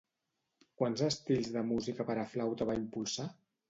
[0.79, 3.33] Quants estils de música per a flauta va impulsar?